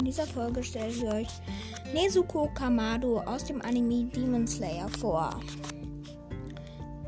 [0.00, 1.28] In dieser Folge stelle ich euch
[1.92, 5.38] Nezuko Kamado aus dem Anime Demon Slayer vor.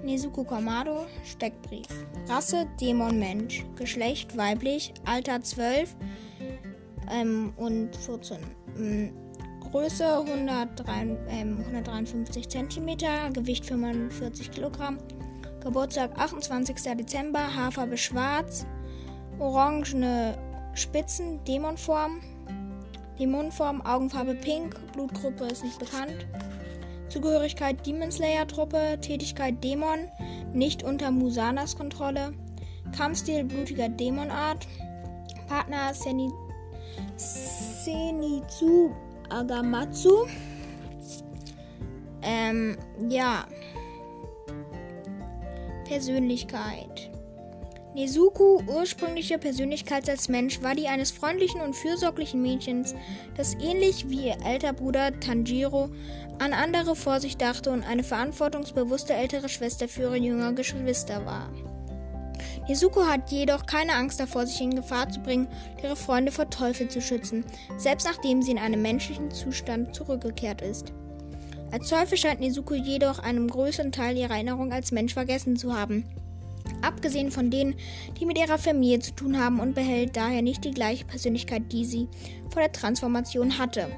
[0.02, 1.86] Nezuko Kamado, Steckbrief.
[2.28, 3.64] Rasse Dämon Mensch.
[3.76, 4.92] Geschlecht weiblich.
[5.06, 5.96] Alter 12
[7.10, 8.36] ähm, und 14.
[8.76, 9.14] Ähm,
[9.70, 13.32] Größe 103, ähm, 153 cm.
[13.32, 14.98] Gewicht 45 Kilogramm.
[15.62, 16.76] Geburtstag 28.
[16.98, 17.56] Dezember.
[17.56, 18.66] Haarfarbe schwarz.
[19.38, 20.36] Orangene
[20.74, 21.42] Spitzen.
[21.44, 22.20] Dämonform.
[23.22, 26.26] Dämonenform, Augenfarbe pink, Blutgruppe ist nicht bekannt.
[27.08, 30.08] Zugehörigkeit Demon Slayer Truppe, Tätigkeit Dämon,
[30.52, 32.34] nicht unter Musanas Kontrolle.
[32.96, 34.66] Kampfstil blutiger Dämonart.
[35.46, 36.32] Partner Seni,
[37.16, 38.90] Senitsu
[39.30, 40.26] Agamatsu.
[42.22, 42.76] Ähm,
[43.08, 43.46] ja.
[45.84, 47.11] Persönlichkeit.
[47.94, 52.94] Nezuko, ursprüngliche Persönlichkeit als Mensch, war die eines freundlichen und fürsorglichen Mädchens,
[53.36, 55.90] das ähnlich wie ihr älter Bruder Tanjiro
[56.38, 61.50] an andere vor sich dachte und eine verantwortungsbewusste ältere Schwester für ihre jüngere Geschwister war.
[62.66, 65.46] Nezuko hat jedoch keine Angst davor, sich in Gefahr zu bringen
[65.82, 67.44] ihre Freunde vor Teufel zu schützen,
[67.76, 70.94] selbst nachdem sie in einem menschlichen Zustand zurückgekehrt ist.
[71.70, 76.06] Als Teufel scheint Nezuko jedoch einen größeren Teil ihrer Erinnerung als Mensch vergessen zu haben
[76.82, 77.74] abgesehen von denen,
[78.18, 81.84] die mit ihrer Familie zu tun haben und behält daher nicht die gleiche Persönlichkeit, die
[81.84, 82.08] sie
[82.50, 83.88] vor der Transformation hatte.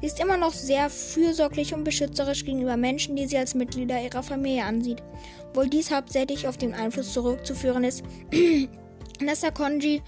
[0.00, 4.22] Sie ist immer noch sehr fürsorglich und beschützerisch gegenüber Menschen, die sie als Mitglieder ihrer
[4.22, 5.02] Familie ansieht,
[5.48, 8.02] obwohl dies hauptsächlich auf den Einfluss zurückzuführen ist,
[9.26, 10.02] dass der Konji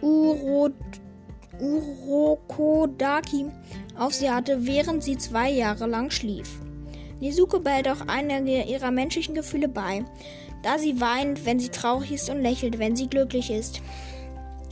[0.00, 0.70] Uro
[1.60, 3.46] Urokodaki
[3.96, 6.60] auf sie hatte, während sie zwei Jahre lang schlief.
[7.20, 10.04] Nezuko behält auch einige ihrer menschlichen Gefühle bei,
[10.62, 13.80] da sie weint, wenn sie traurig ist und lächelt, wenn sie glücklich ist.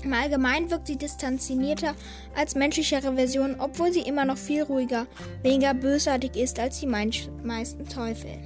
[0.03, 1.95] Im Allgemeinen wirkt sie distanzierter
[2.35, 5.07] als menschlichere Version, obwohl sie immer noch viel ruhiger,
[5.43, 8.39] weniger bösartig ist als die meisten Teufel.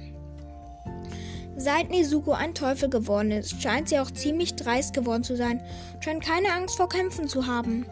[1.57, 5.61] Seit Nezuko ein Teufel geworden ist, scheint sie auch ziemlich dreist geworden zu sein
[5.93, 7.85] und scheint keine Angst vor Kämpfen zu haben.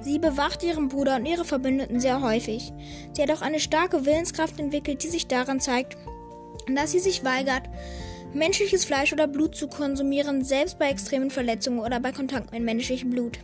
[0.00, 2.72] Sie bewacht ihren Bruder und ihre Verbündeten sehr häufig.
[3.12, 5.98] Sie hat auch eine starke Willenskraft entwickelt, die sich daran zeigt,
[6.74, 7.64] dass sie sich weigert,
[8.34, 13.10] menschliches Fleisch oder Blut zu konsumieren, selbst bei extremen Verletzungen oder bei Kontakt mit menschlichem
[13.10, 13.38] Blut.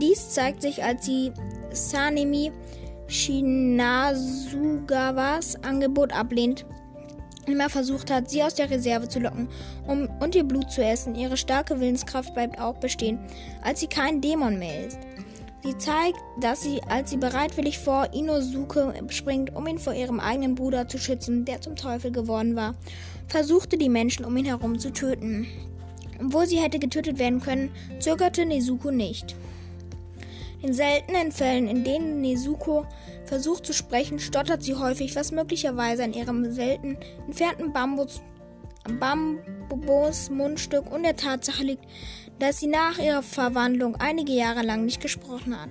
[0.00, 1.30] Dies zeigt sich, als sie
[1.70, 2.50] Sanemi
[3.06, 6.66] Shinasugawas Angebot ablehnt,
[7.46, 9.48] immer versucht hat, sie aus der Reserve zu locken
[9.86, 11.14] um, und ihr Blut zu essen.
[11.14, 13.18] Ihre starke Willenskraft bleibt auch bestehen,
[13.62, 14.98] als sie kein Dämon mehr ist.
[15.64, 20.56] Sie zeigt, dass sie, als sie bereitwillig vor Inosuke springt, um ihn vor ihrem eigenen
[20.56, 22.74] Bruder zu schützen, der zum Teufel geworden war,
[23.28, 25.46] versuchte die Menschen um ihn herum zu töten.
[26.20, 29.36] Obwohl sie hätte getötet werden können, zögerte Nezuko nicht.
[30.60, 32.86] In seltenen Fällen, in denen Nezuko
[33.24, 38.20] versucht zu sprechen, stottert sie häufig, was möglicherweise an ihrem selten entfernten Bambus,
[38.98, 41.84] Bambus Mundstück und der Tatsache liegt,
[42.38, 45.70] dass sie nach ihrer Verwandlung einige Jahre lang nicht gesprochen hat.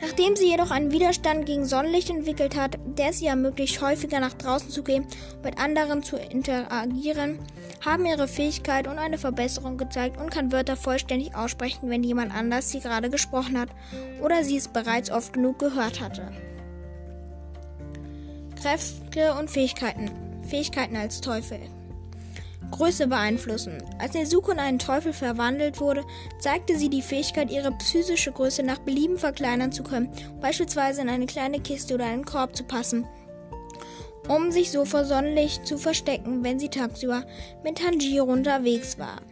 [0.00, 4.68] Nachdem sie jedoch einen Widerstand gegen Sonnenlicht entwickelt hat, der ihr ermöglicht, häufiger nach draußen
[4.68, 5.06] zu gehen
[5.36, 7.38] und mit anderen zu interagieren,
[7.84, 12.70] haben ihre Fähigkeit und eine Verbesserung gezeigt und kann Wörter vollständig aussprechen, wenn jemand anders
[12.70, 13.68] sie gerade gesprochen hat
[14.20, 16.32] oder sie es bereits oft genug gehört hatte.
[18.60, 20.31] Kräfte und Fähigkeiten.
[20.52, 21.60] Fähigkeiten als Teufel.
[22.72, 23.82] Größe beeinflussen.
[23.98, 26.04] Als Nezuko in einen Teufel verwandelt wurde,
[26.40, 30.10] zeigte sie die Fähigkeit, ihre psychische Größe nach Belieben verkleinern zu können,
[30.42, 33.06] beispielsweise in eine kleine Kiste oder einen Korb zu passen,
[34.28, 37.24] um sich so vor Sonnenlicht zu verstecken, wenn sie tagsüber
[37.64, 39.22] mit Tanjiro unterwegs war.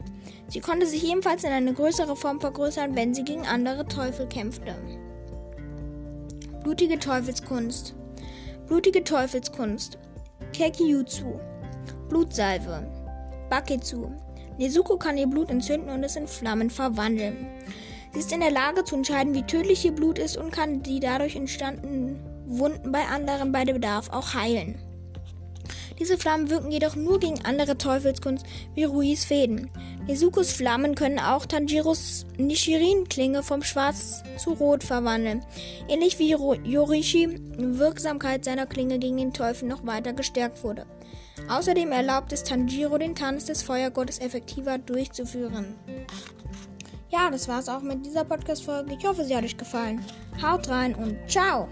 [0.48, 4.75] Sie konnte sich ebenfalls in eine größere Form vergrößern, wenn sie gegen andere Teufel kämpfte.
[6.62, 7.94] Blutige Teufelskunst.
[8.66, 9.98] Blutige Teufelskunst.
[10.53, 11.41] Kekijutsu.
[12.09, 12.87] Blutsalve.
[13.49, 14.11] Baketsu.
[14.59, 17.47] Nezuko kann ihr Blut entzünden und es in Flammen verwandeln.
[18.12, 21.00] Sie ist in der Lage zu entscheiden, wie tödlich ihr Blut ist und kann die
[21.00, 24.79] dadurch entstandenen Wunden bei anderen bei Bedarf auch heilen.
[26.00, 29.70] Diese Flammen wirken jedoch nur gegen andere Teufelskunst wie Ruis Fäden.
[30.06, 35.44] Nezukos Flammen können auch Tanjiros Nishirin-Klinge vom Schwarz zu Rot verwandeln.
[35.88, 40.87] Ähnlich wie Yorishi Wirksamkeit seiner Klinge gegen den Teufel noch weiter gestärkt wurde.
[41.49, 45.75] Außerdem erlaubt es Tanjiro, den Tanz des Feuergottes effektiver durchzuführen.
[47.11, 48.94] Ja, das war's auch mit dieser Podcast-Folge.
[48.99, 50.05] Ich hoffe, sie hat euch gefallen.
[50.43, 51.69] Haut rein und ciao!